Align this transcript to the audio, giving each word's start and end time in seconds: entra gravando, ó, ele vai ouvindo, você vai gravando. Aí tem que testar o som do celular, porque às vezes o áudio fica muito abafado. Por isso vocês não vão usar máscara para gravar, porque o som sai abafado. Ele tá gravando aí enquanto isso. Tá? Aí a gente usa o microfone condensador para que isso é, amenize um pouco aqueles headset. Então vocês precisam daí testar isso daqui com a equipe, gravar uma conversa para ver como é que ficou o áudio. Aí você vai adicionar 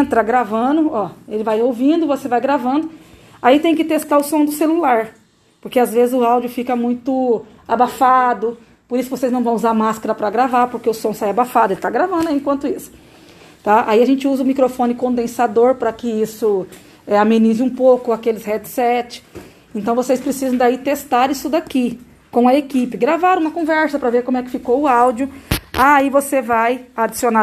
entra 0.00 0.22
gravando, 0.22 0.90
ó, 0.92 1.10
ele 1.28 1.44
vai 1.44 1.60
ouvindo, 1.60 2.06
você 2.06 2.28
vai 2.28 2.40
gravando. 2.40 2.90
Aí 3.40 3.60
tem 3.60 3.74
que 3.74 3.84
testar 3.84 4.18
o 4.18 4.24
som 4.24 4.44
do 4.44 4.52
celular, 4.52 5.10
porque 5.60 5.78
às 5.78 5.92
vezes 5.92 6.14
o 6.14 6.24
áudio 6.24 6.50
fica 6.50 6.74
muito 6.74 7.44
abafado. 7.66 8.58
Por 8.88 8.98
isso 8.98 9.08
vocês 9.08 9.30
não 9.30 9.42
vão 9.42 9.54
usar 9.54 9.72
máscara 9.72 10.14
para 10.14 10.30
gravar, 10.30 10.66
porque 10.66 10.90
o 10.90 10.94
som 10.94 11.14
sai 11.14 11.30
abafado. 11.30 11.72
Ele 11.72 11.80
tá 11.80 11.88
gravando 11.88 12.28
aí 12.28 12.36
enquanto 12.36 12.66
isso. 12.66 12.90
Tá? 13.62 13.84
Aí 13.86 14.02
a 14.02 14.06
gente 14.06 14.26
usa 14.26 14.42
o 14.42 14.46
microfone 14.46 14.94
condensador 14.94 15.76
para 15.76 15.92
que 15.92 16.08
isso 16.08 16.66
é, 17.06 17.18
amenize 17.18 17.62
um 17.62 17.70
pouco 17.70 18.12
aqueles 18.12 18.44
headset. 18.44 19.22
Então 19.74 19.94
vocês 19.94 20.20
precisam 20.20 20.56
daí 20.56 20.78
testar 20.78 21.30
isso 21.30 21.48
daqui 21.48 22.00
com 22.30 22.48
a 22.48 22.54
equipe, 22.54 22.96
gravar 22.96 23.38
uma 23.38 23.50
conversa 23.50 23.98
para 23.98 24.10
ver 24.10 24.24
como 24.24 24.38
é 24.38 24.42
que 24.42 24.50
ficou 24.50 24.80
o 24.80 24.88
áudio. 24.88 25.28
Aí 25.72 26.10
você 26.10 26.42
vai 26.42 26.86
adicionar 26.96 27.38